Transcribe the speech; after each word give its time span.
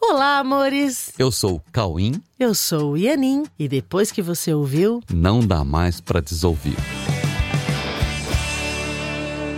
Olá, 0.00 0.38
amores! 0.38 1.12
Eu 1.18 1.30
sou 1.30 1.56
o 1.56 1.62
Cauim. 1.72 2.22
Eu 2.38 2.54
sou 2.54 2.92
o 2.92 2.96
Ianin. 2.96 3.44
E 3.58 3.68
depois 3.68 4.10
que 4.12 4.22
você 4.22 4.52
ouviu, 4.54 5.02
Não 5.12 5.40
dá 5.40 5.64
mais 5.64 6.00
pra 6.00 6.20
desouvir. 6.20 6.76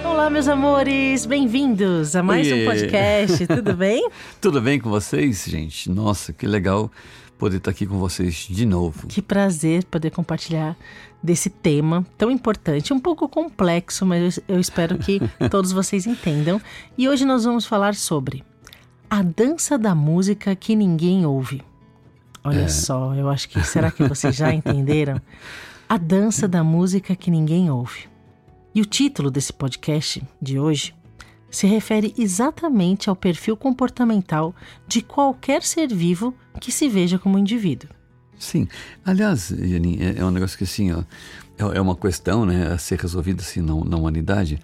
Olá, 0.05 0.31
meus 0.31 0.49
amores! 0.49 1.27
Bem-vindos 1.27 2.17
a 2.17 2.23
mais 2.23 2.49
um 2.51 2.55
Oiê. 2.55 2.65
podcast, 2.65 3.47
tudo 3.49 3.75
bem? 3.75 4.09
Tudo 4.41 4.61
bem 4.61 4.81
com 4.81 4.89
vocês, 4.91 5.45
gente? 5.47 5.91
Nossa, 5.91 6.33
que 6.33 6.47
legal 6.47 6.91
poder 7.39 7.57
estar 7.59 7.71
aqui 7.71 7.87
com 7.87 7.99
vocês 7.99 8.47
de 8.51 8.67
novo. 8.67 9.07
Que 9.07 9.23
prazer 9.23 9.85
poder 9.85 10.11
compartilhar 10.11 10.77
desse 11.23 11.49
tema 11.49 12.05
tão 12.19 12.31
importante, 12.31 12.93
um 12.93 13.01
pouco 13.01 13.29
complexo, 13.29 14.05
mas 14.05 14.41
eu 14.49 14.59
espero 14.59 14.99
que 14.99 15.21
todos 15.51 15.71
vocês 15.73 16.07
entendam. 16.07 16.61
E 16.99 17.09
hoje 17.09 17.25
nós 17.25 17.45
vamos 17.45 17.65
falar 17.67 17.95
sobre 17.95 18.43
a 19.11 19.23
dança 19.23 19.77
da 19.77 19.93
música 19.93 20.55
que 20.55 20.77
ninguém 20.77 21.27
ouve. 21.27 21.63
Olha 22.45 22.69
só, 22.69 23.13
eu 23.15 23.29
acho 23.29 23.49
que 23.49 23.61
será 23.65 23.91
que 23.91 24.05
vocês 24.05 24.37
já 24.37 24.55
entenderam? 24.55 25.21
A 25.89 25.99
dança 25.99 26.47
da 26.47 26.63
música 26.63 27.17
que 27.17 27.29
ninguém 27.31 27.69
ouve. 27.69 28.09
E 28.73 28.81
o 28.81 28.85
título 28.87 29.29
desse 29.29 29.53
podcast 29.53 30.23
de 30.41 30.61
hoje 30.61 30.95
se 31.51 31.67
refere 31.67 32.15
exatamente 32.17 33.11
ao 33.11 33.17
perfil 33.17 33.57
comportamental 33.57 34.55
de 34.87 35.03
qualquer 35.03 35.65
ser 35.65 35.93
vivo 35.93 36.33
que 36.61 36.71
se 36.71 36.89
veja 36.89 37.19
como 37.19 37.37
indivíduo. 37.37 37.91
Sim. 38.39 38.69
Aliás, 39.05 39.51
Yanin, 39.51 39.99
é, 40.01 40.21
é 40.21 40.25
um 40.25 40.31
negócio 40.31 40.57
que 40.57 40.63
assim, 40.63 40.93
ó, 40.93 41.03
é, 41.59 41.77
é 41.77 41.81
uma 41.81 41.97
questão, 41.97 42.47
né, 42.47 42.69
a 42.69 42.79
ser 42.79 43.01
resolvida 43.01 43.43
assim 43.43 43.61
na, 43.61 43.75
na 43.85 43.97
humanidade. 43.97 44.61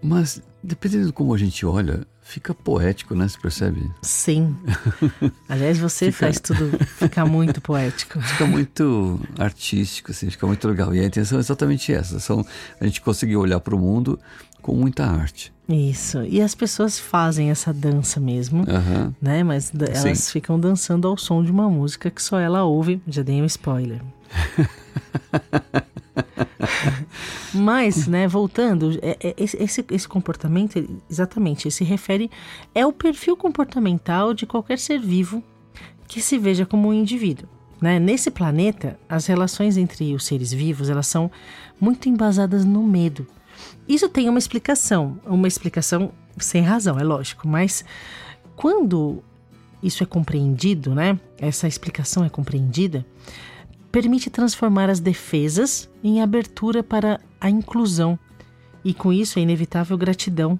Mas 0.00 0.40
dependendo 0.62 1.06
de 1.06 1.12
como 1.12 1.34
a 1.34 1.38
gente 1.38 1.66
olha, 1.66 2.06
fica 2.30 2.54
poético, 2.54 3.14
né? 3.14 3.26
Você 3.28 3.38
percebe? 3.38 3.90
Sim. 4.02 4.56
Aliás, 5.48 5.78
você 5.78 6.06
Fica- 6.12 6.26
faz 6.26 6.40
tudo 6.40 6.70
ficar 6.86 7.26
muito 7.26 7.60
poético. 7.60 8.20
Fica 8.30 8.46
muito 8.46 9.18
artístico, 9.38 10.10
assim, 10.12 10.30
fica 10.30 10.46
muito 10.46 10.66
legal. 10.68 10.94
E 10.94 11.00
a 11.00 11.04
intenção 11.04 11.38
é 11.38 11.40
exatamente 11.40 11.92
essa: 11.92 12.20
são 12.20 12.44
a 12.80 12.84
gente 12.84 13.00
conseguir 13.00 13.36
olhar 13.36 13.60
para 13.60 13.74
o 13.74 13.78
mundo 13.78 14.18
com 14.62 14.74
muita 14.74 15.04
arte. 15.06 15.52
Isso. 15.68 16.22
E 16.24 16.40
as 16.42 16.54
pessoas 16.54 16.98
fazem 16.98 17.50
essa 17.50 17.72
dança 17.72 18.18
mesmo, 18.20 18.64
Aham. 18.68 19.14
né? 19.22 19.42
Mas 19.44 19.72
elas 19.74 20.18
Sim. 20.18 20.32
ficam 20.32 20.58
dançando 20.58 21.06
ao 21.08 21.16
som 21.16 21.42
de 21.44 21.50
uma 21.50 21.68
música 21.70 22.10
que 22.10 22.22
só 22.22 22.38
ela 22.40 22.64
ouve. 22.64 23.00
Já 23.06 23.22
dei 23.22 23.40
um 23.40 23.46
spoiler. 23.46 24.00
Mas, 27.54 28.06
né, 28.06 28.28
voltando, 28.28 28.98
é- 29.02 29.16
é- 29.20 29.34
esse, 29.36 29.84
esse, 29.90 30.08
comportamento, 30.08 30.82
exatamente, 31.10 31.70
se 31.70 31.84
refere. 31.84 32.30
É 32.74 32.86
o 32.86 32.92
perfil 32.92 33.36
comportamental 33.36 34.32
de 34.34 34.46
qualquer 34.46 34.78
ser 34.78 35.00
vivo 35.00 35.42
que 36.06 36.20
se 36.20 36.38
veja 36.38 36.66
como 36.66 36.88
um 36.88 36.92
indivíduo. 36.92 37.48
Né? 37.80 37.98
Nesse 37.98 38.30
planeta, 38.30 38.98
as 39.08 39.26
relações 39.26 39.76
entre 39.76 40.14
os 40.14 40.24
seres 40.24 40.52
vivos 40.52 40.90
elas 40.90 41.06
são 41.06 41.30
muito 41.80 42.08
embasadas 42.08 42.64
no 42.64 42.82
medo. 42.82 43.26
Isso 43.88 44.08
tem 44.08 44.28
uma 44.28 44.38
explicação, 44.38 45.18
uma 45.24 45.48
explicação 45.48 46.12
sem 46.38 46.62
razão, 46.62 46.98
é 46.98 47.02
lógico, 47.02 47.48
mas 47.48 47.84
quando 48.54 49.22
isso 49.82 50.02
é 50.02 50.06
compreendido, 50.06 50.94
né? 50.94 51.18
Essa 51.38 51.66
explicação 51.66 52.24
é 52.24 52.28
compreendida, 52.28 53.04
permite 53.90 54.30
transformar 54.30 54.88
as 54.88 55.00
defesas 55.00 55.90
em 56.02 56.22
abertura 56.22 56.82
para 56.82 57.20
a 57.40 57.50
inclusão. 57.50 58.18
E 58.84 58.94
com 58.94 59.12
isso 59.12 59.38
é 59.38 59.42
inevitável 59.42 59.96
gratidão, 59.98 60.58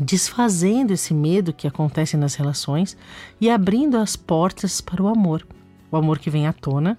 desfazendo 0.00 0.92
esse 0.92 1.12
medo 1.12 1.52
que 1.52 1.66
acontece 1.66 2.16
nas 2.16 2.34
relações 2.34 2.96
e 3.40 3.50
abrindo 3.50 3.96
as 3.96 4.16
portas 4.16 4.80
para 4.80 5.02
o 5.02 5.08
amor. 5.08 5.46
O 5.90 5.96
amor 5.96 6.18
que 6.18 6.30
vem 6.30 6.46
à 6.46 6.52
tona, 6.52 6.98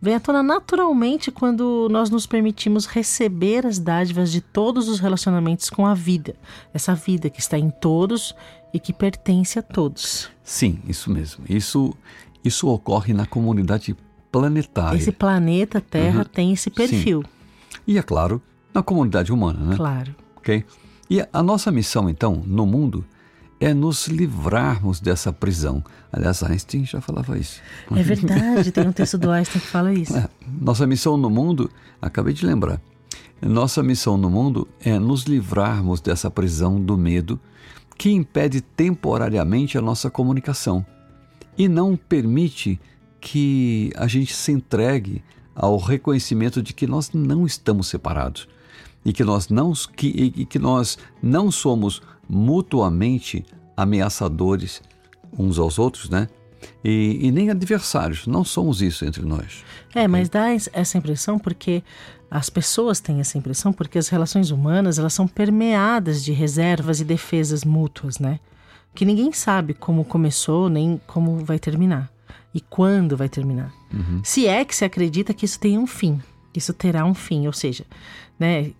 vem 0.00 0.14
à 0.14 0.20
tona 0.20 0.42
naturalmente 0.42 1.30
quando 1.30 1.88
nós 1.90 2.10
nos 2.10 2.26
permitimos 2.26 2.86
receber 2.86 3.66
as 3.66 3.78
dádivas 3.78 4.32
de 4.32 4.40
todos 4.40 4.88
os 4.88 4.98
relacionamentos 4.98 5.68
com 5.68 5.86
a 5.86 5.94
vida, 5.94 6.34
essa 6.72 6.94
vida 6.94 7.28
que 7.28 7.40
está 7.40 7.58
em 7.58 7.70
todos 7.70 8.34
e 8.72 8.80
que 8.80 8.92
pertence 8.92 9.58
a 9.58 9.62
todos. 9.62 10.30
Sim, 10.42 10.80
isso 10.88 11.10
mesmo. 11.10 11.44
Isso, 11.48 11.94
isso 12.42 12.68
ocorre 12.68 13.12
na 13.12 13.26
comunidade 13.26 13.94
planetária. 14.32 14.96
Esse 14.96 15.12
planeta 15.12 15.80
Terra 15.80 16.24
tem 16.24 16.52
esse 16.52 16.70
perfil, 16.70 17.22
E, 17.86 17.98
é 17.98 18.02
claro, 18.02 18.40
na 18.72 18.82
comunidade 18.82 19.30
humana, 19.32 19.60
né? 19.60 19.76
claro. 19.76 20.14
Ok? 20.36 20.64
E 21.10 21.20
a 21.32 21.42
nossa 21.42 21.70
missão, 21.70 22.08
então, 22.08 22.42
no 22.46 22.64
mundo, 22.64 23.04
é 23.60 23.74
nos 23.74 24.08
livrarmos 24.08 24.98
dessa 24.98 25.32
prisão. 25.32 25.84
Aliás, 26.10 26.42
Einstein 26.42 26.84
já 26.84 27.00
falava 27.00 27.38
isso. 27.38 27.60
É 27.94 28.02
verdade, 28.02 28.72
tem 28.72 28.88
um 28.88 28.92
texto 28.92 29.18
do 29.18 29.30
Einstein 29.30 29.60
que 29.60 29.66
fala 29.66 29.92
isso. 29.94 30.16
É, 30.16 30.28
nossa 30.60 30.86
missão 30.86 31.16
no 31.16 31.28
mundo, 31.30 31.70
acabei 32.00 32.32
de 32.32 32.44
lembrar, 32.46 32.80
nossa 33.40 33.82
missão 33.82 34.16
no 34.16 34.30
mundo 34.30 34.66
é 34.80 34.98
nos 34.98 35.24
livrarmos 35.24 36.00
dessa 36.00 36.30
prisão 36.30 36.80
do 36.80 36.96
medo 36.96 37.38
que 37.98 38.10
impede 38.10 38.60
temporariamente 38.60 39.76
a 39.76 39.82
nossa 39.82 40.10
comunicação 40.10 40.84
e 41.58 41.68
não 41.68 41.96
permite 41.96 42.80
que 43.22 43.92
a 43.96 44.08
gente 44.08 44.34
se 44.34 44.50
entregue 44.50 45.22
ao 45.54 45.78
reconhecimento 45.78 46.60
de 46.60 46.72
que 46.74 46.88
nós 46.88 47.12
não 47.12 47.46
estamos 47.46 47.86
separados 47.86 48.48
e 49.04 49.12
que 49.12 49.22
nós 49.22 49.48
não, 49.48 49.72
que, 49.96 50.08
e 50.36 50.44
que 50.44 50.58
nós 50.58 50.98
não 51.22 51.50
somos 51.50 52.02
mutuamente 52.28 53.44
ameaçadores 53.76 54.82
uns 55.38 55.58
aos 55.58 55.78
outros, 55.78 56.10
né? 56.10 56.28
E, 56.84 57.18
e 57.22 57.30
nem 57.30 57.48
adversários, 57.50 58.26
não 58.26 58.44
somos 58.44 58.82
isso 58.82 59.04
entre 59.04 59.22
nós. 59.24 59.64
É, 59.94 60.06
mas 60.08 60.28
dá 60.28 60.52
es- 60.54 60.68
essa 60.72 60.98
impressão 60.98 61.38
porque 61.38 61.82
as 62.30 62.50
pessoas 62.50 62.98
têm 63.00 63.20
essa 63.20 63.38
impressão 63.38 63.72
porque 63.72 63.98
as 63.98 64.08
relações 64.08 64.50
humanas 64.50 64.98
elas 64.98 65.14
são 65.14 65.28
permeadas 65.28 66.24
de 66.24 66.32
reservas 66.32 67.00
e 67.00 67.04
defesas 67.04 67.64
mútuas, 67.64 68.18
né? 68.18 68.40
Que 68.94 69.04
ninguém 69.04 69.32
sabe 69.32 69.74
como 69.74 70.04
começou 70.04 70.68
nem 70.68 71.00
como 71.06 71.44
vai 71.44 71.58
terminar 71.58 72.11
e 72.54 72.60
quando 72.60 73.16
vai 73.16 73.28
terminar. 73.28 73.72
Se 74.22 74.46
é 74.46 74.64
que 74.64 74.74
se 74.74 74.84
acredita 74.84 75.34
que 75.34 75.44
isso 75.44 75.58
tem 75.58 75.78
um 75.78 75.86
fim, 75.86 76.20
que 76.52 76.58
isso 76.58 76.72
terá 76.72 77.04
um 77.04 77.14
fim, 77.14 77.46
ou 77.46 77.52
seja, 77.52 77.84
né? 78.38 78.72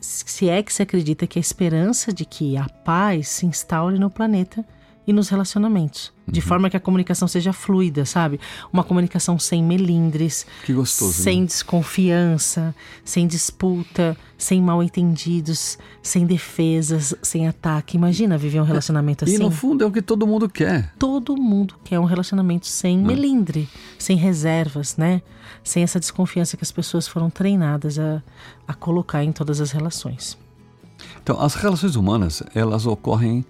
Se 0.00 0.48
é 0.48 0.62
que 0.62 0.72
se 0.72 0.82
acredita 0.82 1.26
que 1.26 1.38
a 1.38 1.40
esperança 1.40 2.12
de 2.12 2.24
que 2.24 2.56
a 2.56 2.68
paz 2.68 3.28
se 3.28 3.46
instaure 3.46 3.98
no 3.98 4.10
planeta 4.10 4.64
e 5.06 5.12
nos 5.12 5.28
relacionamentos, 5.28 6.12
de 6.26 6.40
forma 6.40 6.68
que 6.68 6.76
a 6.76 6.80
comunicação 6.80 7.28
seja 7.28 7.52
fluida, 7.52 8.04
sabe? 8.04 8.40
Uma 8.72 8.82
comunicação 8.82 9.38
sem 9.38 9.62
melindres, 9.62 10.44
Que 10.64 10.72
gostoso, 10.72 11.12
sem 11.12 11.40
né? 11.42 11.46
desconfiança, 11.46 12.74
sem 13.04 13.26
disputa, 13.26 14.16
sem 14.36 14.60
mal 14.60 14.82
entendidos, 14.82 15.78
sem 16.02 16.26
defesas, 16.26 17.14
sem 17.22 17.46
ataque. 17.46 17.96
Imagina 17.96 18.36
viver 18.36 18.60
um 18.60 18.64
relacionamento 18.64 19.24
E 19.24 19.34
assim. 19.34 19.38
no 19.42 19.50
fundo 19.50 19.84
é 19.84 19.86
o 19.86 19.92
que 19.92 20.02
todo 20.02 20.26
mundo 20.26 20.48
quer. 20.48 20.92
Todo 20.98 21.36
mundo 21.36 21.76
quer 21.84 22.00
um 22.00 22.04
relacionamento 22.04 22.66
sem 22.66 22.98
melindre, 22.98 23.68
sem 23.98 24.16
reservas, 24.16 24.96
né? 24.96 25.22
Sem 25.62 25.82
essa 25.82 26.00
desconfiança 26.00 26.56
que 26.56 26.64
as 26.64 26.72
pessoas 26.72 27.06
foram 27.06 27.30
treinadas 27.30 27.98
a, 27.98 28.22
a 28.66 28.74
colocar 28.74 29.22
em 29.22 29.32
todas 29.32 29.60
as 29.60 29.70
relações. 29.70 30.36
Então, 31.22 31.40
as 31.40 31.54
relações 31.54 31.94
humanas, 31.96 32.42
elas 32.54 32.86
ocorrem 32.86 33.44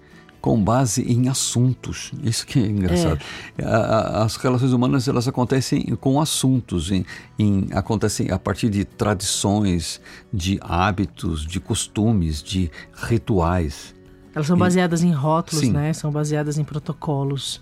com 0.47 0.63
base 0.63 1.01
em 1.01 1.27
assuntos. 1.27 2.13
Isso 2.23 2.47
que 2.47 2.57
é 2.57 2.65
engraçado. 2.67 3.19
A- 3.61 3.67
a- 3.67 4.23
As 4.23 4.37
relações 4.37 4.71
humanas, 4.71 5.05
elas 5.05 5.27
acontecem 5.27 5.83
com 5.99 6.21
assuntos, 6.21 6.89
em, 6.89 7.05
em- 7.37 7.67
acontecem 7.73 8.31
a 8.31 8.39
partir 8.39 8.69
de 8.69 8.85
tradições, 8.85 9.99
de 10.33 10.57
hábitos, 10.61 11.45
de 11.45 11.59
costumes, 11.59 12.41
de 12.41 12.71
rituais. 12.95 13.93
Elas 14.33 14.47
são 14.47 14.57
baseadas 14.57 15.03
em 15.03 15.11
rótulos, 15.11 15.65
Sim. 15.65 15.71
né? 15.73 15.91
São 15.91 16.11
baseadas 16.11 16.57
em 16.57 16.63
protocolos. 16.63 17.61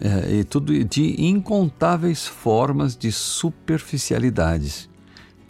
É, 0.00 0.38
e 0.40 0.44
tudo 0.44 0.72
de 0.84 1.24
incontáveis 1.24 2.26
formas 2.26 2.96
de 2.96 3.12
superficialidades 3.12 4.88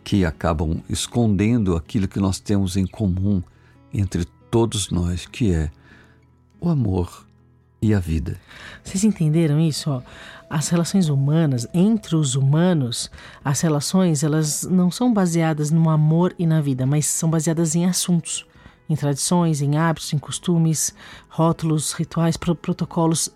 que 0.05 0.23
acabam 0.25 0.82
escondendo 0.88 1.75
aquilo 1.76 2.06
que 2.06 2.21
nós 2.21 2.38
temos 2.41 2.76
em 2.76 2.87
comum 2.87 3.43
entre 3.93 4.26
todos 4.50 4.91
nós, 4.91 5.25
que 5.26 5.50
é 5.53 5.71
o 6.60 6.69
amor 6.69 7.26
e 7.81 7.94
a 7.94 8.00
vida. 8.00 8.37
Vocês 8.82 9.05
entenderam 9.05 9.60
isso? 9.60 10.02
As 10.50 10.69
relações 10.69 11.08
humanas, 11.08 11.66
entre 11.75 12.16
os 12.16 12.34
humanos, 12.34 13.10
as 13.44 13.60
relações 13.60 14.22
elas 14.25 14.64
não 14.64 14.90
são 14.90 15.12
baseadas 15.12 15.70
no 15.70 15.90
amor 15.90 16.34
e 16.38 16.46
na 16.46 16.60
vida, 16.60 16.87
mas 16.87 17.06
são 17.06 17.31
baseadas 17.31 17.75
em 17.75 17.84
assuntos, 17.84 18.46
em 18.88 18.96
tradições, 18.96 19.60
em 19.60 19.76
hábitos, 19.76 20.12
em 20.12 20.19
costumes, 20.19 20.94
rótulos, 21.28 21.93
rituais, 21.93 22.37
pro- 22.37 22.55
protocolos. 22.55 23.28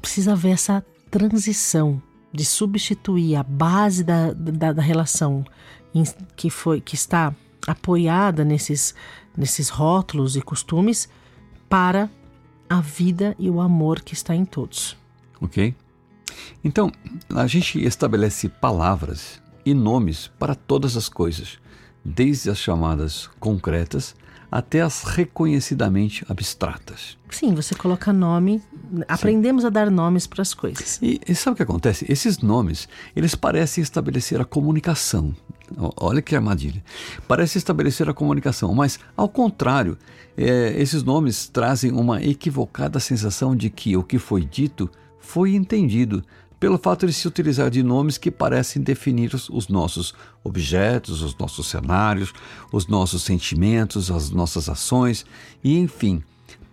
Precisa 0.00 0.32
haver 0.32 0.52
essa 0.52 0.84
transição 1.10 2.00
de 2.32 2.44
substituir 2.44 3.36
a 3.36 3.42
base 3.42 4.04
da, 4.04 4.32
da, 4.32 4.72
da 4.72 4.82
relação 4.82 5.44
que, 6.36 6.50
foi, 6.50 6.80
que 6.80 6.94
está 6.94 7.34
apoiada 7.66 8.44
nesses, 8.44 8.94
nesses 9.36 9.68
rótulos 9.68 10.36
e 10.36 10.42
costumes 10.42 11.08
para 11.74 12.08
a 12.68 12.80
vida 12.80 13.34
e 13.36 13.50
o 13.50 13.60
amor 13.60 14.00
que 14.00 14.14
está 14.14 14.32
em 14.32 14.44
todos. 14.44 14.96
Ok? 15.40 15.74
Então, 16.62 16.92
a 17.34 17.48
gente 17.48 17.84
estabelece 17.84 18.48
palavras 18.48 19.42
e 19.66 19.74
nomes 19.74 20.30
para 20.38 20.54
todas 20.54 20.96
as 20.96 21.08
coisas, 21.08 21.58
desde 22.04 22.48
as 22.48 22.58
chamadas 22.58 23.28
concretas 23.40 24.14
até 24.52 24.82
as 24.82 25.02
reconhecidamente 25.02 26.24
abstratas. 26.28 27.18
Sim, 27.28 27.56
você 27.56 27.74
coloca 27.74 28.12
nome, 28.12 28.62
aprendemos 29.08 29.64
a 29.64 29.68
dar 29.68 29.90
nomes 29.90 30.28
para 30.28 30.42
as 30.42 30.54
coisas. 30.54 31.00
E, 31.02 31.20
e, 31.26 31.34
sabe 31.34 31.54
o 31.54 31.56
que 31.56 31.64
acontece? 31.64 32.06
Esses 32.08 32.38
nomes, 32.38 32.88
eles 33.16 33.34
parecem 33.34 33.82
estabelecer 33.82 34.40
a 34.40 34.44
comunicação. 34.44 35.34
Olha 35.96 36.22
que 36.22 36.34
armadilha. 36.34 36.82
Parece 37.26 37.58
estabelecer 37.58 38.08
a 38.08 38.14
comunicação, 38.14 38.74
mas 38.74 38.98
ao 39.16 39.28
contrário, 39.28 39.98
é, 40.36 40.74
esses 40.76 41.02
nomes 41.02 41.48
trazem 41.48 41.92
uma 41.92 42.22
equivocada 42.22 43.00
sensação 43.00 43.54
de 43.54 43.70
que 43.70 43.96
o 43.96 44.02
que 44.02 44.18
foi 44.18 44.44
dito 44.44 44.90
foi 45.18 45.54
entendido, 45.54 46.22
pelo 46.60 46.78
fato 46.78 47.06
de 47.06 47.12
se 47.12 47.26
utilizar 47.28 47.70
de 47.70 47.82
nomes 47.82 48.16
que 48.16 48.30
parecem 48.30 48.80
definir 48.80 49.34
os, 49.34 49.48
os, 49.50 49.68
nossos 49.68 50.14
objetos, 50.42 51.22
os 51.22 51.36
nossos 51.36 51.66
cenários, 51.66 52.32
os 52.72 52.86
nossos 52.86 53.22
sentimentos, 53.22 54.10
as 54.10 54.30
nossas 54.30 54.68
ações 54.68 55.26
e, 55.62 55.78
enfim, 55.78 56.22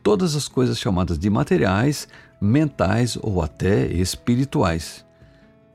todas 0.02 0.36
as 0.36 0.48
coisas 0.48 0.80
chamadas 0.80 1.18
de 1.18 1.30
materiais, 1.30 2.08
mentais 2.40 3.18
ou 3.22 3.42
até 3.42 3.86
espirituais. 3.88 5.06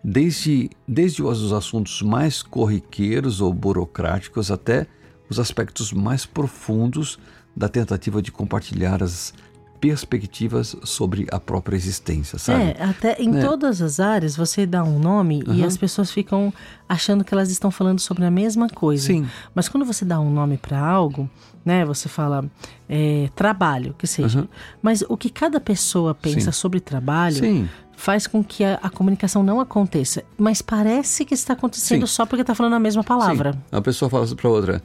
Desde, 0.08 0.70
desde 0.86 1.20
os 1.20 1.52
assuntos 1.52 2.00
mais 2.00 2.40
corriqueiros 2.40 3.40
ou 3.40 3.52
burocráticos 3.52 4.52
até 4.52 4.86
os 5.28 5.40
aspectos 5.40 5.92
mais 5.92 6.24
profundos 6.24 7.18
da 7.56 7.68
tentativa 7.68 8.22
de 8.22 8.30
compartilhar 8.30 9.02
as 9.02 9.34
perspectivas 9.80 10.76
sobre 10.84 11.26
a 11.32 11.40
própria 11.40 11.76
existência, 11.76 12.38
sabe? 12.38 12.62
É, 12.62 12.84
até 12.84 13.20
em 13.20 13.36
é. 13.36 13.40
todas 13.40 13.82
as 13.82 13.98
áreas 13.98 14.36
você 14.36 14.64
dá 14.64 14.84
um 14.84 14.98
nome 15.00 15.42
uhum. 15.44 15.54
e 15.54 15.64
as 15.64 15.76
pessoas 15.76 16.10
ficam 16.10 16.54
achando 16.88 17.24
que 17.24 17.34
elas 17.34 17.50
estão 17.50 17.72
falando 17.72 17.98
sobre 17.98 18.24
a 18.24 18.30
mesma 18.30 18.68
coisa. 18.68 19.08
Sim. 19.08 19.26
Mas 19.56 19.68
quando 19.68 19.84
você 19.84 20.04
dá 20.04 20.20
um 20.20 20.30
nome 20.30 20.56
para 20.56 20.78
algo, 20.78 21.28
né, 21.64 21.84
você 21.84 22.08
fala 22.08 22.48
é, 22.88 23.28
trabalho, 23.34 23.92
que 23.98 24.06
seja. 24.06 24.42
Uhum. 24.42 24.48
Mas 24.80 25.02
o 25.08 25.16
que 25.16 25.30
cada 25.30 25.60
pessoa 25.60 26.14
pensa 26.14 26.52
Sim. 26.52 26.60
sobre 26.60 26.78
trabalho 26.78 27.36
Sim 27.36 27.68
faz 27.96 28.26
com 28.26 28.44
que 28.44 28.62
a, 28.62 28.74
a, 28.82 28.90
comunicação 28.90 29.42
não 29.42 29.58
aconteça. 29.58 30.22
Mas 30.38 30.62
parece 30.62 31.24
que 31.24 31.34
está 31.34 31.54
acontecendo 31.54 32.06
Sim. 32.06 32.14
só 32.14 32.26
porque 32.26 32.42
está 32.42 32.54
falando 32.54 32.74
a 32.74 32.78
mesma 32.78 33.02
palavra. 33.02 33.52
Sim. 33.52 33.58
A 33.72 33.80
pessoa 33.80 34.08
fala 34.08 34.26
para 34.34 34.48
outra: 34.48 34.82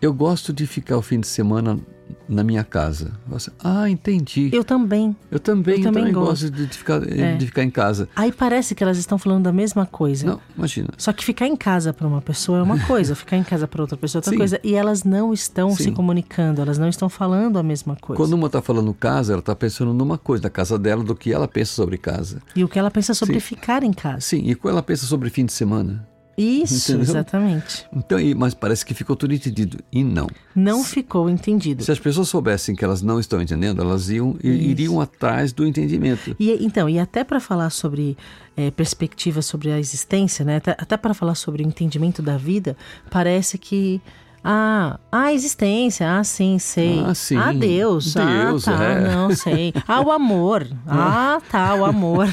Eu 0.00 0.12
gosto 0.12 0.52
de 0.52 0.66
ficar 0.66 0.96
o 0.96 1.02
fim 1.02 1.20
de 1.20 1.26
semana 1.26 1.78
na 2.28 2.42
minha 2.42 2.64
casa. 2.64 3.12
Você, 3.26 3.50
ah, 3.62 3.88
entendi. 3.88 4.50
Eu 4.52 4.64
também. 4.64 5.16
Eu 5.30 5.38
também, 5.38 5.76
eu 5.76 5.82
também, 5.82 6.04
também 6.04 6.12
gosto 6.12 6.50
de 6.50 6.66
ficar, 6.68 7.02
é. 7.08 7.36
de 7.36 7.46
ficar 7.46 7.62
em 7.62 7.70
casa. 7.70 8.08
Aí 8.16 8.32
parece 8.32 8.74
que 8.74 8.82
elas 8.82 8.98
estão 8.98 9.18
falando 9.18 9.44
da 9.44 9.52
mesma 9.52 9.86
coisa. 9.86 10.26
Não, 10.26 10.40
imagina. 10.56 10.88
Só 10.96 11.12
que 11.12 11.24
ficar 11.24 11.46
em 11.46 11.56
casa 11.56 11.92
para 11.92 12.06
uma 12.06 12.20
pessoa 12.20 12.58
é 12.58 12.62
uma 12.62 12.78
coisa, 12.86 13.14
ficar 13.14 13.36
em 13.36 13.44
casa 13.44 13.68
para 13.68 13.80
outra 13.80 13.96
pessoa 13.96 14.18
é 14.18 14.20
outra 14.20 14.30
Sim. 14.32 14.38
coisa. 14.38 14.60
E 14.62 14.74
elas 14.74 15.04
não 15.04 15.32
estão 15.32 15.70
Sim. 15.70 15.84
se 15.84 15.92
comunicando, 15.92 16.60
elas 16.60 16.78
não 16.78 16.88
estão 16.88 17.08
falando 17.08 17.58
a 17.58 17.62
mesma 17.62 17.96
coisa. 17.96 18.20
Quando 18.20 18.32
uma 18.32 18.46
está 18.46 18.60
falando 18.60 18.92
casa, 18.94 19.32
ela 19.32 19.40
está 19.40 19.54
pensando 19.54 19.92
numa 19.92 20.18
coisa, 20.18 20.42
da 20.42 20.50
casa 20.50 20.78
dela, 20.78 21.02
do 21.02 21.14
que 21.14 21.32
ela 21.32 21.46
pensa 21.46 21.72
sobre 21.72 21.98
casa. 21.98 22.42
E 22.54 22.64
o 22.64 22.68
que 22.68 22.78
ela 22.78 22.90
pensa 22.90 23.14
sobre 23.14 23.34
Sim. 23.34 23.40
ficar 23.40 23.82
em 23.82 23.92
casa. 23.92 24.20
Sim, 24.20 24.42
e 24.44 24.52
o 24.52 24.56
que 24.56 24.68
ela 24.68 24.82
pensa 24.82 25.06
sobre 25.06 25.30
fim 25.30 25.44
de 25.44 25.52
semana. 25.52 26.06
Isso, 26.36 26.92
Entendeu? 26.92 27.10
exatamente. 27.10 27.86
Então, 27.94 28.18
mas 28.36 28.52
parece 28.52 28.84
que 28.84 28.92
ficou 28.92 29.16
tudo 29.16 29.32
entendido. 29.32 29.78
E 29.90 30.04
não. 30.04 30.26
Não 30.54 30.82
se, 30.82 30.90
ficou 30.90 31.30
entendido. 31.30 31.82
Se 31.82 31.90
as 31.90 31.98
pessoas 31.98 32.28
soubessem 32.28 32.76
que 32.76 32.84
elas 32.84 33.00
não 33.00 33.18
estão 33.18 33.40
entendendo, 33.40 33.80
elas 33.80 34.10
iam, 34.10 34.36
iriam 34.42 35.00
atrás 35.00 35.52
do 35.52 35.66
entendimento. 35.66 36.36
E, 36.38 36.52
então, 36.64 36.88
e 36.88 36.98
até 36.98 37.24
para 37.24 37.40
falar 37.40 37.70
sobre 37.70 38.16
é, 38.56 38.70
perspectivas 38.70 39.46
sobre 39.46 39.70
a 39.70 39.78
existência, 39.78 40.44
né? 40.44 40.56
até, 40.56 40.72
até 40.72 40.96
para 40.96 41.14
falar 41.14 41.34
sobre 41.34 41.62
o 41.62 41.66
entendimento 41.66 42.20
da 42.20 42.36
vida, 42.36 42.76
parece 43.10 43.56
que 43.56 44.00
ah, 44.48 45.00
a 45.10 45.32
existência, 45.32 46.08
ah, 46.08 46.22
sim, 46.22 46.56
sei. 46.60 47.02
Ah, 47.04 47.12
sim. 47.16 47.36
Ah, 47.36 47.52
Deus. 47.52 48.14
Deus, 48.14 48.68
ah, 48.68 48.76
tá, 48.76 48.84
é. 48.84 49.14
não 49.16 49.34
sei. 49.34 49.74
Ah, 49.88 50.00
o 50.00 50.12
amor. 50.12 50.68
Ah, 50.86 51.40
tá, 51.50 51.74
o 51.74 51.84
amor. 51.84 52.28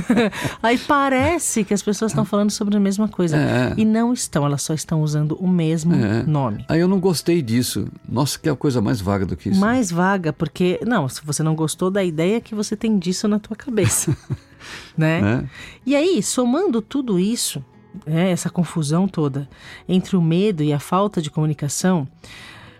Aí 0.62 0.78
parece 0.78 1.62
que 1.62 1.74
as 1.74 1.82
pessoas 1.82 2.12
estão 2.12 2.24
falando 2.24 2.50
sobre 2.50 2.78
a 2.78 2.80
mesma 2.80 3.06
coisa. 3.06 3.36
É. 3.36 3.74
E 3.76 3.84
não 3.84 4.14
estão, 4.14 4.46
elas 4.46 4.62
só 4.62 4.72
estão 4.72 5.02
usando 5.02 5.36
o 5.38 5.46
mesmo 5.46 5.94
é. 5.94 6.22
nome. 6.22 6.64
Aí 6.70 6.80
eu 6.80 6.88
não 6.88 6.98
gostei 6.98 7.42
disso. 7.42 7.86
Nossa, 8.08 8.38
que 8.38 8.48
é 8.48 8.52
a 8.52 8.56
coisa 8.56 8.80
mais 8.80 9.02
vaga 9.02 9.26
do 9.26 9.36
que 9.36 9.50
isso. 9.50 9.60
Mais 9.60 9.90
vaga, 9.90 10.32
porque, 10.32 10.80
não, 10.86 11.06
se 11.06 11.22
você 11.22 11.42
não 11.42 11.54
gostou 11.54 11.90
da 11.90 12.02
ideia 12.02 12.40
que 12.40 12.54
você 12.54 12.74
tem 12.74 12.98
disso 12.98 13.28
na 13.28 13.38
tua 13.38 13.56
cabeça. 13.56 14.16
né? 14.96 15.20
É. 15.20 15.48
E 15.84 15.94
aí, 15.94 16.22
somando 16.22 16.80
tudo 16.80 17.18
isso, 17.18 17.62
né, 18.06 18.30
essa 18.30 18.50
confusão 18.50 19.06
toda 19.06 19.48
entre 19.88 20.16
o 20.16 20.22
medo 20.22 20.62
e 20.62 20.72
a 20.72 20.78
falta 20.78 21.20
de 21.20 21.30
comunicação, 21.30 22.06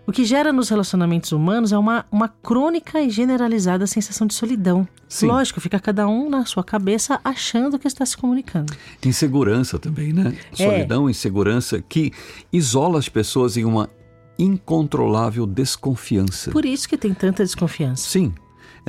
o 0.06 0.10
que 0.10 0.24
gera 0.24 0.52
nos 0.52 0.68
relacionamentos 0.68 1.30
humanos 1.30 1.72
é 1.72 1.78
uma, 1.78 2.04
uma 2.10 2.28
crônica 2.28 3.00
e 3.00 3.08
generalizada 3.08 3.86
sensação 3.86 4.26
de 4.26 4.34
solidão. 4.34 4.86
Sim. 5.08 5.28
Lógico, 5.28 5.60
fica 5.60 5.78
cada 5.78 6.08
um 6.08 6.28
na 6.28 6.44
sua 6.44 6.64
cabeça 6.64 7.20
achando 7.22 7.78
que 7.78 7.86
está 7.86 8.04
se 8.04 8.16
comunicando. 8.16 8.72
Insegurança 9.04 9.78
também, 9.78 10.12
né? 10.12 10.36
É. 10.52 10.56
Solidão, 10.56 11.08
insegurança 11.08 11.80
que 11.80 12.12
isola 12.52 12.98
as 12.98 13.08
pessoas 13.08 13.56
em 13.56 13.64
uma 13.64 13.88
incontrolável 14.38 15.46
desconfiança. 15.46 16.50
Por 16.50 16.64
isso 16.64 16.88
que 16.88 16.98
tem 16.98 17.14
tanta 17.14 17.44
desconfiança. 17.44 18.08
Sim, 18.08 18.34
é, 18.34 18.41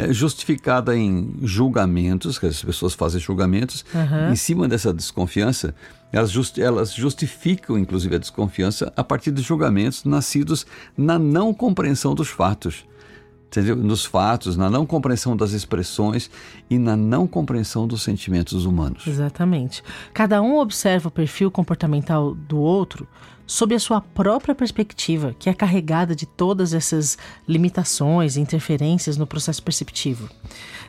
justificada 0.10 0.96
em 0.96 1.36
julgamentos, 1.42 2.40
que 2.40 2.48
as 2.48 2.64
pessoas 2.64 2.94
fazem 2.94 3.20
julgamentos, 3.20 3.86
uhum. 3.94 4.32
em 4.32 4.36
cima 4.36 4.68
dessa 4.68 4.94
desconfiança, 4.94 5.76
elas, 6.12 6.32
just, 6.32 6.58
elas 6.58 6.94
justificam, 6.94 7.78
inclusive, 7.78 8.16
a 8.16 8.20
desconfiança 8.20 8.92
a 8.96 9.04
partir 9.04 9.32
de 9.32 9.42
julgamentos 9.42 10.04
nascidos 10.04 10.66
na 10.98 11.18
não 11.18 11.54
compreensão 11.54 12.14
dos 12.14 12.30
fatos. 12.30 12.86
Entendeu? 13.54 13.76
Nos 13.76 14.04
fatos, 14.04 14.58
na 14.58 14.68
não 14.68 14.84
compreensão 14.84 15.38
das 15.38 15.52
expressões 15.52 16.28
e 16.68 16.80
na 16.80 16.98
não 16.98 17.28
compreensão 17.28 17.88
dos 17.88 18.02
sentimentos 18.02 18.66
humanos. 18.66 19.06
Exatamente. 19.06 19.84
Cada 20.12 20.42
um 20.42 20.58
observa 20.58 21.10
o 21.10 21.12
perfil 21.12 21.52
comportamental 21.52 22.34
do 22.34 22.58
outro 22.58 23.08
sob 23.46 23.76
a 23.76 23.80
sua 23.80 24.02
própria 24.02 24.56
perspectiva, 24.56 25.36
que 25.38 25.52
é 25.52 25.54
carregada 25.54 26.16
de 26.16 26.26
todas 26.26 26.74
essas 26.74 27.16
limitações 27.48 28.36
e 28.36 28.42
interferências 28.42 29.18
no 29.18 29.28
processo 29.28 29.62
perceptivo. 29.62 30.28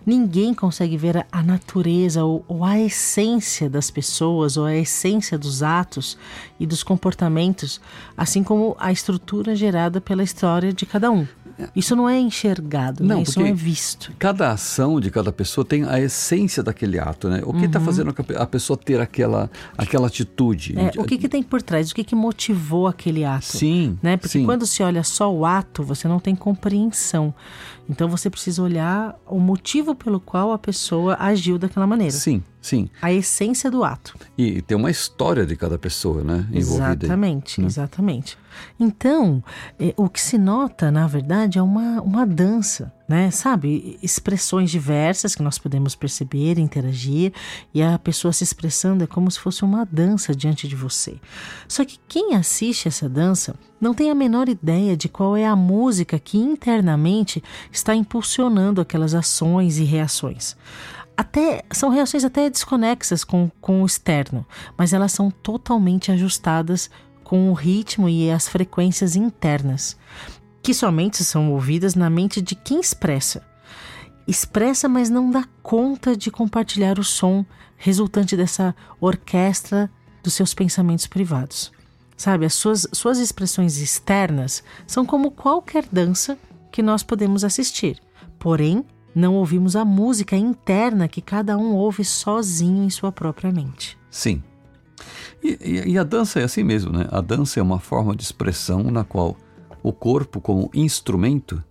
Ninguém 0.06 0.54
consegue 0.54 0.96
ver 0.96 1.26
a 1.30 1.42
natureza 1.42 2.24
ou, 2.24 2.42
ou, 2.48 2.64
a 2.64 2.80
essência 2.80 3.68
das 3.68 3.90
pessoas 3.90 4.56
ou 4.56 4.64
a 4.64 4.74
essência 4.74 5.36
dos 5.36 5.62
atos 5.62 6.16
e 6.58 6.64
dos 6.64 6.82
comportamentos, 6.82 7.78
assim 8.16 8.42
como 8.42 8.74
a 8.78 8.90
estrutura 8.90 9.54
gerada 9.54 10.00
pela 10.00 10.22
história 10.22 10.72
de 10.72 10.86
cada 10.86 11.10
um. 11.10 11.26
Isso 11.74 11.94
não 11.94 12.08
é 12.08 12.18
enxergado, 12.18 13.04
não, 13.04 13.16
né? 13.16 13.22
isso 13.22 13.38
não 13.38 13.46
é 13.46 13.52
visto. 13.52 14.12
Cada 14.18 14.50
ação 14.50 15.00
de 15.00 15.10
cada 15.10 15.32
pessoa 15.32 15.64
tem 15.64 15.84
a 15.84 16.00
essência 16.00 16.62
daquele 16.62 16.98
ato, 16.98 17.28
né? 17.28 17.42
O 17.44 17.52
que 17.52 17.66
está 17.66 17.78
uhum. 17.78 17.84
fazendo 17.84 18.14
a 18.36 18.46
pessoa 18.46 18.76
ter 18.76 19.00
aquela, 19.00 19.50
aquela 19.76 20.06
atitude? 20.06 20.74
É, 20.78 21.00
o 21.00 21.04
que, 21.04 21.18
que 21.18 21.28
tem 21.28 21.42
por 21.42 21.62
trás? 21.62 21.90
O 21.90 21.94
que, 21.94 22.04
que 22.04 22.14
motivou 22.14 22.86
aquele 22.86 23.24
ato? 23.24 23.46
Sim. 23.46 23.98
Né? 24.02 24.16
Porque 24.16 24.38
sim. 24.38 24.44
quando 24.44 24.66
se 24.66 24.82
olha 24.82 25.02
só 25.02 25.32
o 25.32 25.44
ato, 25.44 25.82
você 25.82 26.08
não 26.08 26.18
tem 26.18 26.34
compreensão. 26.34 27.34
Então 27.88 28.08
você 28.08 28.30
precisa 28.30 28.62
olhar 28.62 29.14
o 29.26 29.38
motivo 29.38 29.94
pelo 29.94 30.18
qual 30.18 30.52
a 30.52 30.58
pessoa 30.58 31.16
agiu 31.18 31.58
daquela 31.58 31.86
maneira. 31.86 32.12
Sim, 32.12 32.42
sim. 32.60 32.88
A 33.00 33.12
essência 33.12 33.70
do 33.70 33.84
ato. 33.84 34.16
E 34.36 34.62
tem 34.62 34.76
uma 34.76 34.90
história 34.90 35.44
de 35.44 35.56
cada 35.56 35.78
pessoa, 35.78 36.22
né? 36.22 36.46
Envolvida 36.52 37.04
exatamente, 37.04 37.60
aí, 37.60 37.62
né? 37.62 37.66
exatamente. 37.68 38.38
Então, 38.78 39.42
é, 39.78 39.92
o 39.96 40.08
que 40.08 40.20
se 40.20 40.38
nota, 40.38 40.90
na 40.90 41.06
verdade, 41.06 41.58
é 41.58 41.62
uma, 41.62 42.00
uma 42.00 42.26
dança, 42.26 42.92
né? 43.08 43.30
Sabe? 43.30 43.98
Expressões 44.02 44.70
diversas 44.70 45.34
que 45.34 45.42
nós 45.42 45.58
podemos 45.58 45.94
perceber, 45.94 46.58
interagir, 46.58 47.32
e 47.72 47.82
a 47.82 47.98
pessoa 47.98 48.32
se 48.32 48.44
expressando 48.44 49.04
é 49.04 49.06
como 49.06 49.30
se 49.30 49.38
fosse 49.38 49.64
uma 49.64 49.84
dança 49.84 50.34
diante 50.34 50.66
de 50.66 50.74
você. 50.74 51.20
Só 51.68 51.84
que 51.84 51.98
quem 52.08 52.34
assiste 52.34 52.88
essa 52.88 53.08
dança 53.08 53.54
não 53.80 53.94
tem 53.94 54.10
a 54.10 54.14
menor 54.14 54.48
ideia 54.48 54.96
de 54.96 55.08
qual 55.08 55.36
é 55.36 55.46
a 55.46 55.56
música 55.56 56.18
que 56.18 56.38
internamente 56.38 57.42
está 57.70 57.94
impulsionando 57.94 58.80
aquelas 58.80 59.14
ações 59.14 59.78
e 59.78 59.84
reações. 59.84 60.56
Até 61.16 61.62
são 61.70 61.90
reações 61.90 62.24
até 62.24 62.50
desconexas 62.50 63.22
com, 63.22 63.50
com 63.60 63.82
o 63.82 63.86
externo, 63.86 64.44
mas 64.76 64.92
elas 64.92 65.12
são 65.12 65.30
totalmente 65.30 66.10
ajustadas 66.10 66.90
com 67.22 67.50
o 67.50 67.54
ritmo 67.54 68.08
e 68.08 68.30
as 68.30 68.48
frequências 68.48 69.16
internas, 69.16 69.96
que 70.64 70.72
somente 70.72 71.22
são 71.22 71.52
ouvidas 71.52 71.94
na 71.94 72.08
mente 72.08 72.40
de 72.40 72.54
quem 72.54 72.80
expressa. 72.80 73.42
Expressa, 74.26 74.88
mas 74.88 75.10
não 75.10 75.30
dá 75.30 75.44
conta 75.62 76.16
de 76.16 76.30
compartilhar 76.30 76.98
o 76.98 77.04
som 77.04 77.44
resultante 77.76 78.34
dessa 78.34 78.74
orquestra 78.98 79.90
dos 80.22 80.32
seus 80.32 80.54
pensamentos 80.54 81.06
privados. 81.06 81.70
Sabe, 82.16 82.46
as 82.46 82.54
suas, 82.54 82.88
suas 82.92 83.18
expressões 83.18 83.76
externas 83.76 84.64
são 84.86 85.04
como 85.04 85.30
qualquer 85.30 85.84
dança 85.92 86.38
que 86.72 86.82
nós 86.82 87.02
podemos 87.02 87.44
assistir, 87.44 88.00
porém 88.38 88.86
não 89.14 89.34
ouvimos 89.34 89.76
a 89.76 89.84
música 89.84 90.34
interna 90.34 91.08
que 91.08 91.20
cada 91.20 91.58
um 91.58 91.74
ouve 91.74 92.06
sozinho 92.06 92.84
em 92.84 92.90
sua 92.90 93.12
própria 93.12 93.52
mente. 93.52 93.98
Sim. 94.10 94.42
E, 95.42 95.58
e, 95.60 95.90
e, 95.90 95.98
a 95.98 96.04
dança 96.04 96.40
é 96.40 96.44
assim 96.44 96.62
mesmo, 96.62 96.90
né? 96.90 97.06
A 97.10 97.20
dança 97.20 97.60
é 97.60 97.62
uma 97.62 97.78
forma 97.78 98.16
de 98.16 98.22
expressão 98.22 98.84
na 98.84 99.04
qual 99.04 99.36
o 99.84 99.92
corpo, 99.92 100.40
como 100.40 100.70
instrumento, 100.72 101.62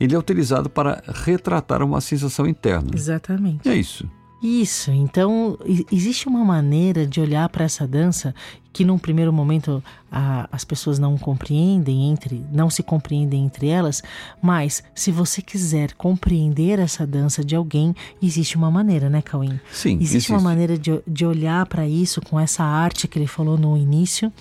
ele 0.00 0.14
é 0.14 0.18
utilizado 0.18 0.68
para 0.68 1.02
retratar 1.06 1.82
uma 1.84 2.00
sensação 2.00 2.46
interna. 2.46 2.90
Exatamente. 2.92 3.68
É 3.68 3.76
isso. 3.76 4.10
Isso, 4.42 4.90
então 4.90 5.58
existe 5.92 6.26
uma 6.26 6.42
maneira 6.42 7.06
de 7.06 7.20
olhar 7.20 7.46
para 7.50 7.62
essa 7.62 7.86
dança 7.86 8.34
que 8.72 8.86
num 8.86 8.96
primeiro 8.96 9.30
momento 9.30 9.84
a, 10.10 10.48
as 10.50 10.64
pessoas 10.64 10.98
não 10.98 11.18
compreendem 11.18 12.10
entre, 12.10 12.42
não 12.50 12.70
se 12.70 12.82
compreendem 12.82 13.44
entre 13.44 13.68
elas, 13.68 14.02
mas 14.40 14.82
se 14.94 15.12
você 15.12 15.42
quiser 15.42 15.92
compreender 15.92 16.78
essa 16.78 17.06
dança 17.06 17.44
de 17.44 17.54
alguém, 17.54 17.94
existe 18.22 18.56
uma 18.56 18.70
maneira, 18.70 19.10
né, 19.10 19.20
Cauim? 19.20 19.60
Sim. 19.70 19.96
Existe, 19.96 20.16
existe. 20.16 20.32
uma 20.32 20.40
maneira 20.40 20.78
de, 20.78 21.02
de 21.06 21.26
olhar 21.26 21.66
para 21.66 21.86
isso 21.86 22.22
com 22.22 22.40
essa 22.40 22.64
arte 22.64 23.06
que 23.06 23.18
ele 23.18 23.26
falou 23.26 23.58
no 23.58 23.76
início 23.76 24.32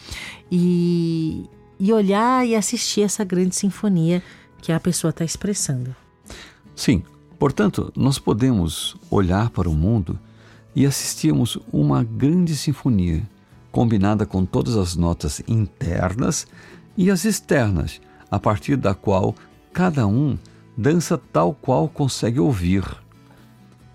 e, 0.50 1.44
e 1.80 1.94
olhar 1.94 2.46
e 2.46 2.56
assistir 2.56 3.02
essa 3.02 3.24
grande 3.24 3.56
sinfonia 3.56 4.22
que 4.62 4.72
a 4.72 4.80
pessoa 4.80 5.10
está 5.10 5.24
expressando. 5.24 5.96
Sim, 6.76 7.04
Portanto, 7.40 7.92
nós 7.96 8.20
podemos 8.20 8.98
olhar 9.10 9.50
para 9.50 9.70
o 9.70 9.74
mundo 9.74 10.20
e 10.76 10.86
assistirmos 10.86 11.58
uma 11.72 12.04
grande 12.04 12.54
sinfonia, 12.54 13.26
combinada 13.72 14.26
com 14.26 14.46
todas 14.46 14.76
as 14.76 14.98
notas 14.98 15.42
internas 15.48 16.46
e 16.98 17.10
as 17.10 17.24
externas, 17.24 18.02
a 18.30 18.38
partir 18.38 18.76
da 18.76 18.94
qual 18.94 19.34
cada 19.72 20.06
um 20.06 20.38
dança 20.78 21.18
tal 21.18 21.54
qual 21.54 21.88
consegue 21.88 22.42
ouvir, 22.42 22.84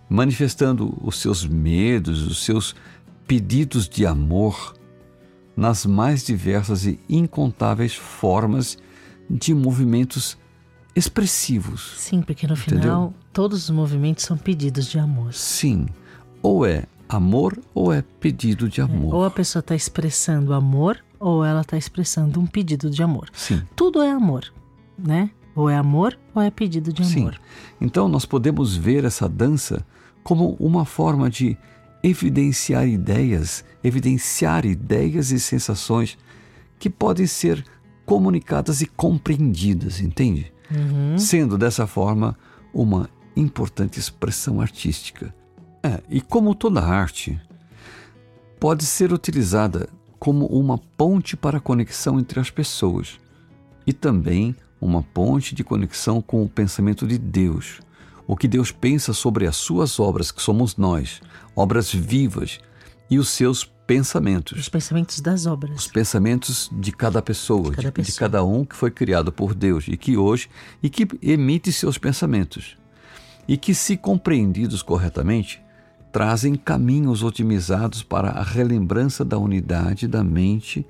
manifestando 0.09 0.97
os 1.03 1.19
seus 1.19 1.47
medos, 1.47 2.26
os 2.26 2.43
seus 2.43 2.75
pedidos 3.26 3.87
de 3.87 4.07
amor 4.07 4.75
nas 5.56 5.87
mais 5.87 6.25
diversas 6.25 6.84
e 6.84 6.99
incontáveis 7.08 7.94
formas 7.94 8.76
de 9.28 9.54
movimentos 9.54 10.37
expressivos. 10.94 11.94
Sim, 11.96 12.23
porque 12.23 12.46
no 12.46 12.56
final 12.56 12.78
entendeu? 12.78 13.14
todos 13.32 13.64
os 13.64 13.70
movimentos 13.70 14.25
são 14.25 14.37
pedidos 14.37 14.87
de 14.87 14.99
amor. 14.99 15.32
Sim. 15.32 15.87
Ou 16.42 16.64
é 16.64 16.84
amor 17.08 17.58
ou 17.75 17.92
é 17.92 18.02
pedido 18.20 18.68
de 18.68 18.80
amor. 18.80 19.12
É, 19.12 19.16
ou 19.16 19.25
a 19.25 19.30
pessoa 19.30 19.61
está 19.61 19.75
expressando 19.75 20.52
amor 20.52 21.02
ou 21.18 21.44
ela 21.44 21.62
está 21.62 21.76
expressando 21.76 22.40
um 22.40 22.46
pedido 22.46 22.90
de 22.90 23.02
amor. 23.02 23.28
Sim. 23.32 23.62
Tudo 23.75 24.02
é 24.02 24.11
amor, 24.11 24.52
né? 24.99 25.30
Ou 25.54 25.70
é 25.70 25.76
amor 25.76 26.18
ou 26.34 26.42
é 26.42 26.50
pedido 26.50 26.92
de 26.92 27.02
amor. 27.02 27.34
Sim. 27.34 27.40
Então 27.80 28.08
nós 28.08 28.25
podemos 28.25 28.76
ver 28.76 29.04
essa 29.04 29.28
dança 29.28 29.84
como 30.23 30.56
uma 30.58 30.84
forma 30.84 31.30
de 31.30 31.56
evidenciar 32.04 32.87
ideias, 32.87 33.64
evidenciar 33.82 34.64
ideias 34.64 35.32
e 35.32 35.40
sensações 35.40 36.16
que 36.78 36.88
podem 36.88 37.26
ser 37.26 37.64
comunicadas 38.06 38.80
e 38.80 38.87
compreendidas, 38.87 40.00
entende? 40.00 40.54
uhum. 40.70 41.18
sendo 41.18 41.58
dessa 41.58 41.87
forma 41.87 42.37
uma 42.73 43.08
importante 43.37 43.99
expressão 43.99 44.61
artística. 44.61 45.34
É, 45.82 46.02
e 46.08 46.20
como 46.20 46.54
toda 46.54 46.80
arte, 46.80 47.40
pode 48.58 48.87
ser 48.87 49.12
utilizada 49.12 49.88
como 50.18 50.46
uma 50.46 50.78
ponte 50.78 51.37
para 51.37 51.58
a 51.58 51.61
conexão 51.61 52.18
entre 52.18 52.40
as 52.40 52.50
pessoas 52.50 53.18
e 53.87 53.92
também 53.92 54.56
uma 54.80 55.02
ponte 55.02 55.54
de 55.54 55.62
conexão 55.62 56.23
com 56.23 56.42
o 56.42 56.49
pensamento 56.49 57.06
de 57.06 57.18
Deus, 57.18 57.80
o 58.26 58.37
que 58.37 58.49
Deus 58.49 58.73
pensa 58.73 59.12
sobre 59.12 59.47
as 59.47 59.57
suas 59.57 59.99
obras, 60.00 60.31
que 60.31 60.43
somos 60.43 60.76
nós, 60.76 61.21
obras 61.54 61.93
vivas, 61.93 62.59
e 63.11 63.19
os 63.19 63.28
seus 63.28 63.64
pensamentos. 63.87 64.59
Os 64.59 64.69
pensamentos 64.69 65.21
das 65.21 65.47
obras. 65.47 65.76
Os 65.76 65.87
pensamentos 65.87 66.71
de 66.73 66.90
cada 66.90 67.21
pessoa, 67.21 67.71
de 67.71 67.76
cada, 67.76 67.93
pessoa. 67.93 68.12
de 68.12 68.19
cada 68.19 68.45
um 68.45 68.64
que 68.64 68.75
foi 68.75 68.90
criado 68.90 69.31
por 69.31 69.54
Deus 69.54 69.87
e 69.88 69.97
que 69.97 70.16
hoje 70.16 70.49
e 70.83 70.88
que 70.88 71.07
emite 71.23 71.71
seus 71.71 71.99
pensamentos. 71.99 72.76
E 73.47 73.59
que, 73.59 73.75
se 73.75 73.97
compreendidos 73.97 74.83
corretamente, 74.83 75.62
trazem 76.11 76.54
caminhos 76.54 77.23
otimizados 77.23 78.02
para 78.02 78.31
a 78.31 78.43
relembrança 78.43 79.25
da 79.25 79.37
unidade 79.37 80.09
da 80.09 80.25
mente 80.25 80.87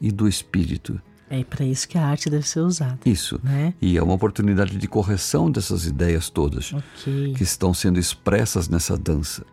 e 0.00 0.12
do 0.12 0.28
espírito. 0.28 1.00
É 1.28 1.42
para 1.42 1.64
isso 1.64 1.88
que 1.88 1.98
a 1.98 2.06
arte 2.06 2.30
deve 2.30 2.46
ser 2.46 2.60
usada. 2.60 2.98
Isso. 3.04 3.40
Né? 3.42 3.74
E 3.80 3.96
é 3.96 4.02
uma 4.02 4.14
oportunidade 4.14 4.76
de 4.76 4.88
correção 4.88 5.50
dessas 5.50 5.84
ideias 5.84 6.30
todas 6.30 6.72
okay. 6.72 7.34
que 7.34 7.42
estão 7.42 7.74
sendo 7.74 7.98
expressas 7.98 8.68
nessa 8.68 8.96
dança. 8.96 9.44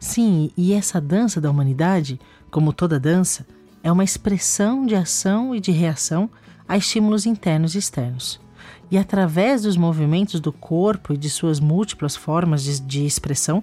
Sim, 0.00 0.50
e 0.56 0.72
essa 0.72 1.00
dança 1.00 1.40
da 1.40 1.50
humanidade, 1.50 2.20
como 2.50 2.72
toda 2.72 3.00
dança, 3.00 3.46
é 3.82 3.92
uma 3.92 4.04
expressão 4.04 4.86
de 4.86 4.94
ação 4.94 5.54
e 5.54 5.60
de 5.60 5.70
reação 5.70 6.30
a 6.66 6.76
estímulos 6.76 7.26
internos 7.26 7.74
e 7.74 7.78
externos. 7.78 8.40
E 8.90 8.98
através 8.98 9.62
dos 9.62 9.76
movimentos 9.76 10.40
do 10.40 10.52
corpo 10.52 11.12
e 11.12 11.16
de 11.16 11.28
suas 11.28 11.60
múltiplas 11.60 12.16
formas 12.16 12.62
de, 12.62 12.80
de 12.80 13.04
expressão, 13.04 13.62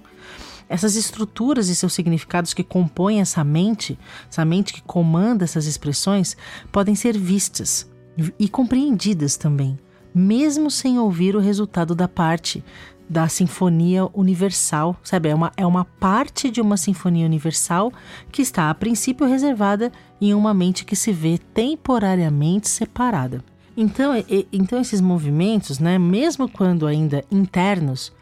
essas 0.68 0.96
estruturas 0.96 1.68
e 1.68 1.74
seus 1.74 1.92
significados 1.92 2.54
que 2.54 2.62
compõem 2.62 3.20
essa 3.20 3.42
mente, 3.44 3.98
essa 4.28 4.44
mente 4.44 4.72
que 4.72 4.82
comanda 4.82 5.44
essas 5.44 5.66
expressões, 5.66 6.36
podem 6.70 6.94
ser 6.94 7.16
vistas 7.16 7.90
e 8.38 8.48
compreendidas 8.48 9.36
também, 9.36 9.78
mesmo 10.14 10.70
sem 10.70 10.98
ouvir 10.98 11.34
o 11.34 11.40
resultado 11.40 11.94
da 11.94 12.06
parte, 12.06 12.62
da 13.08 13.28
Sinfonia 13.28 14.08
Universal, 14.14 14.96
sabe? 15.02 15.28
É 15.28 15.34
uma, 15.34 15.52
é 15.56 15.66
uma 15.66 15.84
parte 15.84 16.50
de 16.50 16.60
uma 16.60 16.76
Sinfonia 16.76 17.26
Universal 17.26 17.92
que 18.30 18.40
está, 18.40 18.70
a 18.70 18.74
princípio, 18.74 19.26
reservada 19.26 19.92
em 20.20 20.32
uma 20.32 20.54
mente 20.54 20.84
que 20.84 20.96
se 20.96 21.12
vê 21.12 21.38
temporariamente 21.52 22.68
separada. 22.68 23.44
Então, 23.76 24.16
e, 24.16 24.46
então 24.52 24.80
esses 24.80 25.00
movimentos, 25.00 25.78
né, 25.78 25.98
mesmo 25.98 26.48
quando 26.48 26.86
ainda 26.86 27.24
internos, 27.30 28.12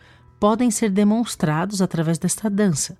podem 0.40 0.70
ser 0.70 0.90
demonstrados 0.90 1.82
através 1.82 2.18
desta 2.18 2.48
dança, 2.48 2.96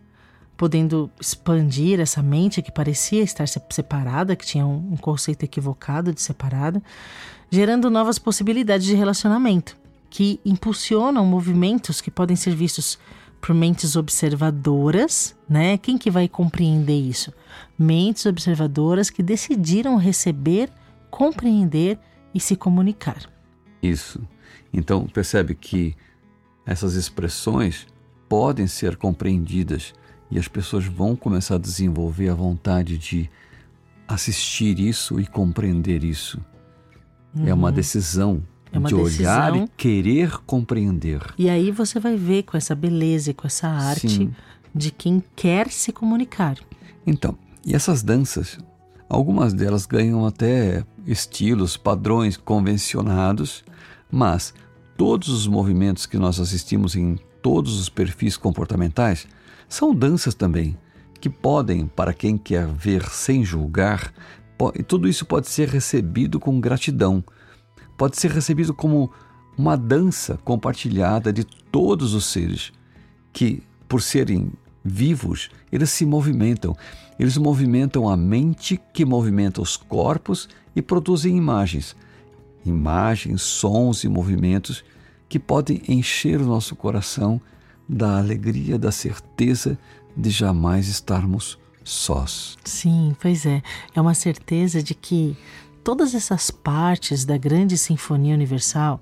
podendo 0.59 1.11
expandir 1.19 1.99
essa 1.99 2.23
mente 2.23 2.61
que 2.61 2.71
parecia 2.71 3.23
estar 3.23 3.49
separada, 3.49 4.37
que 4.37 4.45
tinha 4.45 4.67
um, 4.67 4.95
conceito 4.99 5.43
equivocado 5.43 6.13
de 6.13 6.21
separada, 6.21 6.83
gerando 7.51 7.89
novas 7.89 8.19
possibilidades 8.19 8.87
de 8.87 8.95
relacionamento 8.95 9.75
que 10.11 10.39
impulsionam 10.45 11.25
movimentos 11.25 12.01
que 12.01 12.11
podem 12.11 12.37
ser 12.37 12.55
vistos 12.55 12.99
por 13.41 13.55
mentes 13.55 13.97
observadoras, 13.97 15.35
né? 15.49 15.79
Quem 15.79 15.97
que 15.97 16.11
vai 16.11 16.29
compreender 16.29 17.01
isso? 17.01 17.33
Mentes 17.79 18.27
observadoras 18.27 19.09
que 19.09 19.23
decidiram 19.23 19.97
receber, 19.97 20.69
compreender 21.11 21.99
e 22.35 22.41
se 22.41 22.55
comunicar. 22.55 23.23
Isso. 23.83 24.21
Então, 24.73 25.07
percebe 25.07 25.55
que 25.55 25.97
essas 26.71 26.95
expressões 26.95 27.85
podem 28.29 28.69
ser 28.69 28.97
compreendidas 28.97 29.93
e 30.31 30.39
as 30.39 30.47
pessoas 30.47 30.85
vão 30.85 31.17
começar 31.17 31.57
a 31.57 31.59
desenvolver 31.59 32.29
a 32.29 32.35
vontade 32.35 32.97
de 32.97 33.29
assistir 34.07 34.79
isso 34.79 35.19
e 35.19 35.27
compreender 35.27 36.05
isso. 36.05 36.41
Uhum. 37.35 37.49
É 37.49 37.53
uma 37.53 37.71
uhum. 37.71 37.75
decisão 37.75 38.43
é 38.71 38.79
uma 38.79 38.89
de 38.89 38.95
olhar 38.95 39.57
e 39.57 39.67
querer 39.77 40.39
compreender. 40.47 41.21
E 41.37 41.51
aí 41.51 41.73
você 41.73 41.99
vai 41.99 42.17
ver 42.17 42.45
com 42.45 42.57
essa 42.57 42.73
beleza 42.73 43.33
e 43.33 43.35
com 43.35 43.49
essa 43.49 43.67
arte 43.67 44.09
Sim. 44.09 44.35
de 44.73 44.93
quem 44.93 45.21
quer 45.35 45.69
se 45.73 45.93
comunicar. 45.93 46.57
Então, 47.05 47.37
e 47.67 47.75
essas 47.75 48.01
danças, 48.01 48.59
algumas 49.09 49.53
delas 49.53 49.87
ganham 49.87 50.25
até 50.25 50.85
estilos, 51.05 51.77
padrões 51.77 52.37
convencionados, 52.37 53.65
mas 54.09 54.55
todos 55.01 55.31
os 55.31 55.47
movimentos 55.47 56.05
que 56.05 56.19
nós 56.19 56.39
assistimos 56.39 56.95
em 56.95 57.19
todos 57.41 57.81
os 57.81 57.89
perfis 57.89 58.37
comportamentais 58.37 59.27
são 59.67 59.95
danças 59.95 60.35
também, 60.35 60.77
que 61.19 61.31
podem, 61.31 61.87
para 61.87 62.13
quem 62.13 62.37
quer 62.37 62.67
ver 62.67 63.09
sem 63.09 63.43
julgar, 63.43 64.13
tudo 64.87 65.09
isso 65.09 65.25
pode 65.25 65.49
ser 65.49 65.71
recebido 65.71 66.39
com 66.39 66.61
gratidão 66.61 67.25
pode 67.97 68.19
ser 68.19 68.31
recebido 68.31 68.75
como 68.75 69.11
uma 69.57 69.75
dança 69.75 70.39
compartilhada 70.45 71.33
de 71.33 71.45
todos 71.45 72.13
os 72.13 72.27
seres 72.27 72.71
que, 73.33 73.63
por 73.89 74.03
serem 74.03 74.53
vivos, 74.85 75.49
eles 75.73 75.89
se 75.89 76.05
movimentam. 76.05 76.77
Eles 77.19 77.39
movimentam 77.39 78.07
a 78.07 78.19
mente 78.19 78.79
que 78.93 79.07
movimenta 79.07 79.63
os 79.63 79.79
corpos 79.79 80.47
e 80.77 80.83
produzem 80.83 81.37
imagens. 81.37 81.97
Imagens, 82.65 83.43
sons 83.43 84.05
e 84.05 84.09
movimentos 84.09 84.85
que 85.29 85.39
podem 85.39 85.83
encher 85.89 86.41
o 86.41 86.47
nosso 86.47 86.75
coração 86.75 87.41
da 87.89 88.19
alegria, 88.19 88.79
da 88.79 88.93
certeza 88.93 89.79
de 90.17 90.31
jamais 90.31 90.89
estarmos 90.89 91.59
sós. 91.85 92.57
Sim, 92.65 93.15
pois 93.21 93.47
é. 93.47 93.63
É 93.95 94.01
uma 94.01 94.15
certeza 94.15 94.83
de 94.83 94.95
que 94.95 95.37
todas 95.83 96.15
essas 96.15 96.51
partes 96.51 97.25
da 97.25 97.37
grande 97.37 97.77
sinfonia 97.79 98.35
universal 98.35 99.01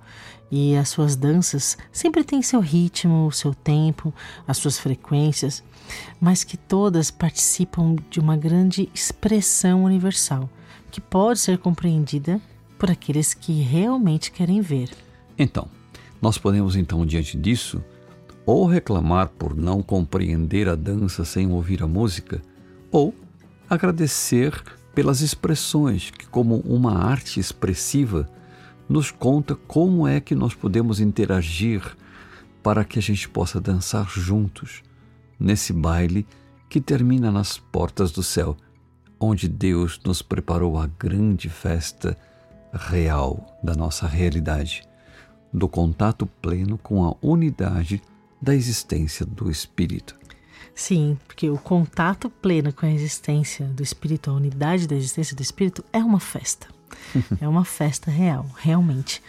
e 0.50 0.76
as 0.76 0.88
suas 0.88 1.16
danças 1.16 1.76
sempre 1.92 2.24
têm 2.24 2.40
seu 2.40 2.60
ritmo, 2.60 3.26
o 3.26 3.32
seu 3.32 3.54
tempo, 3.54 4.14
as 4.46 4.56
suas 4.56 4.78
frequências, 4.78 5.62
mas 6.20 6.44
que 6.44 6.56
todas 6.56 7.10
participam 7.10 7.96
de 8.10 8.20
uma 8.20 8.36
grande 8.36 8.88
expressão 8.94 9.84
universal, 9.84 10.48
que 10.90 11.00
pode 11.00 11.40
ser 11.40 11.58
compreendida 11.58 12.40
por 12.78 12.90
aqueles 12.90 13.34
que 13.34 13.60
realmente 13.60 14.30
querem 14.30 14.60
ver. 14.60 14.90
Então, 15.38 15.68
nós 16.20 16.38
podemos 16.38 16.76
então 16.76 17.04
diante 17.04 17.36
disso 17.36 17.82
ou 18.46 18.66
reclamar 18.66 19.28
por 19.28 19.54
não 19.54 19.82
compreender 19.82 20.68
a 20.68 20.74
dança 20.74 21.24
sem 21.24 21.52
ouvir 21.52 21.82
a 21.82 21.86
música, 21.86 22.40
ou 22.90 23.14
agradecer 23.68 24.62
pelas 24.94 25.20
expressões 25.20 26.10
que 26.10 26.26
como 26.26 26.56
uma 26.60 26.96
arte 26.96 27.38
expressiva 27.38 28.26
nos 28.88 29.10
conta 29.10 29.54
como 29.54 30.08
é 30.08 30.18
que 30.18 30.34
nós 30.34 30.54
podemos 30.54 30.98
interagir 30.98 31.82
para 32.62 32.84
que 32.84 32.98
a 32.98 33.02
gente 33.02 33.28
possa 33.28 33.60
dançar 33.60 34.08
juntos 34.08 34.82
nesse 35.38 35.72
baile 35.72 36.26
que 36.70 36.80
termina 36.80 37.30
nas 37.30 37.58
portas 37.58 38.10
do 38.10 38.22
céu, 38.22 38.56
onde 39.20 39.46
Deus 39.46 40.00
nos 40.04 40.22
preparou 40.22 40.78
a 40.78 40.86
grande 40.98 41.50
festa 41.50 42.16
real 42.72 43.58
da 43.62 43.74
nossa 43.74 44.06
realidade, 44.06 44.82
do 45.52 45.68
contato 45.68 46.26
pleno 46.26 46.78
com 46.78 47.04
a 47.04 47.14
unidade 47.22 48.02
da 48.40 48.54
existência 48.54 49.24
do 49.24 49.50
Espírito. 49.50 50.16
Sim, 50.74 51.18
porque 51.26 51.50
o 51.50 51.58
contato 51.58 52.30
pleno 52.30 52.72
com 52.72 52.86
a 52.86 52.90
existência 52.90 53.66
do 53.66 53.82
Espírito, 53.82 54.30
a 54.30 54.34
unidade 54.34 54.86
da 54.86 54.94
existência 54.94 55.34
do 55.34 55.42
Espírito, 55.42 55.84
é 55.92 55.98
uma 55.98 56.20
festa. 56.20 56.68
é 57.40 57.48
uma 57.48 57.64
festa 57.64 58.10
real, 58.10 58.46
realmente. 58.56 59.22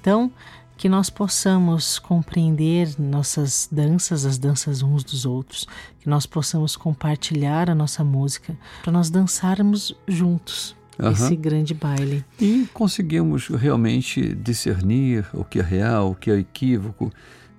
Então, 0.00 0.30
que 0.76 0.88
nós 0.88 1.10
possamos 1.10 1.98
compreender 1.98 2.94
nossas 2.98 3.68
danças, 3.70 4.24
as 4.24 4.38
danças 4.38 4.82
uns 4.82 5.02
dos 5.04 5.24
outros, 5.24 5.66
que 6.00 6.08
nós 6.08 6.26
possamos 6.26 6.76
compartilhar 6.76 7.68
a 7.70 7.74
nossa 7.74 8.04
música, 8.04 8.56
para 8.82 8.92
nós 8.92 9.10
dançarmos 9.10 9.96
juntos 10.06 10.76
uhum. 10.98 11.10
esse 11.10 11.36
grande 11.36 11.74
baile. 11.74 12.24
E 12.40 12.68
conseguimos 12.72 13.48
realmente 13.48 14.34
discernir 14.34 15.26
o 15.32 15.44
que 15.44 15.58
é 15.58 15.62
real, 15.62 16.10
o 16.10 16.14
que 16.14 16.30
é 16.30 16.38
equívoco, 16.38 17.12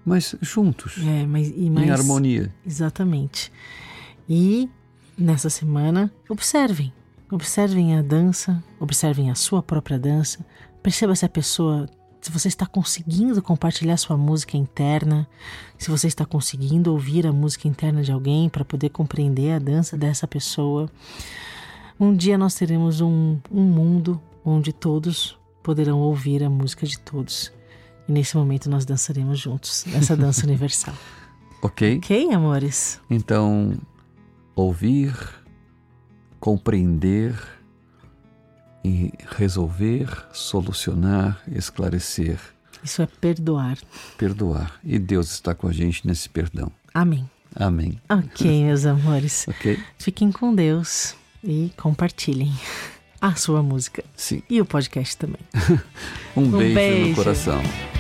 mas 0.05 0.35
juntos, 0.41 0.97
é, 0.99 1.25
mas, 1.25 1.49
mais, 1.69 1.87
em 1.87 1.89
harmonia. 1.89 2.53
Exatamente. 2.65 3.51
E 4.27 4.69
nessa 5.17 5.49
semana, 5.49 6.11
observem 6.29 6.91
Observem 7.33 7.97
a 7.97 8.01
dança, 8.03 8.63
observem 8.79 9.31
a 9.31 9.33
sua 9.33 9.63
própria 9.63 9.97
dança, 9.97 10.45
perceba 10.83 11.15
se 11.15 11.25
a 11.25 11.29
pessoa, 11.29 11.89
se 12.21 12.29
você 12.29 12.47
está 12.47 12.67
conseguindo 12.67 13.41
compartilhar 13.41 13.97
sua 13.97 14.15
música 14.15 14.55
interna, 14.55 15.27
se 15.75 15.89
você 15.89 16.05
está 16.05 16.27
conseguindo 16.27 16.91
ouvir 16.91 17.25
a 17.25 17.33
música 17.33 17.67
interna 17.67 18.03
de 18.03 18.11
alguém 18.11 18.49
para 18.49 18.63
poder 18.63 18.89
compreender 18.89 19.53
a 19.53 19.57
dança 19.57 19.97
dessa 19.97 20.27
pessoa. 20.27 20.87
Um 21.99 22.15
dia 22.15 22.37
nós 22.37 22.55
teremos 22.55 23.01
um, 23.01 23.39
um 23.51 23.61
mundo 23.61 24.21
onde 24.43 24.73
todos 24.73 25.37
poderão 25.61 25.99
ouvir 25.99 26.43
a 26.43 26.49
música 26.49 26.85
de 26.85 26.99
todos. 26.99 27.51
E 28.07 28.11
nesse 28.11 28.35
momento 28.35 28.69
nós 28.69 28.85
dançaremos 28.85 29.39
juntos, 29.39 29.85
essa 29.93 30.15
dança 30.15 30.45
universal. 30.47 30.93
Ok? 31.61 31.97
Ok, 31.97 32.33
amores? 32.33 32.99
Então, 33.09 33.77
ouvir 34.55 35.15
compreender 36.39 37.33
e 38.83 39.13
resolver, 39.37 40.09
solucionar, 40.33 41.41
esclarecer. 41.47 42.37
Isso 42.83 43.01
é 43.01 43.05
perdoar. 43.05 43.77
Perdoar. 44.17 44.77
E 44.83 44.99
Deus 44.99 45.31
está 45.31 45.55
com 45.55 45.69
a 45.69 45.71
gente 45.71 46.05
nesse 46.05 46.27
perdão. 46.27 46.69
Amém. 46.93 47.29
Amém. 47.55 48.01
Ok, 48.09 48.65
meus 48.65 48.85
amores. 48.85 49.47
ok. 49.47 49.79
Fiquem 49.97 50.33
com 50.33 50.53
Deus 50.53 51.15
e 51.43 51.71
compartilhem 51.77 52.53
a 53.19 53.35
sua 53.35 53.61
música. 53.61 54.03
Sim. 54.15 54.41
E 54.49 54.61
o 54.61 54.65
podcast 54.65 55.17
também. 55.17 55.41
um, 56.35 56.41
um 56.41 56.51
beijo, 56.51 56.75
beijo 56.75 57.09
no 57.09 57.15
coração. 57.15 57.92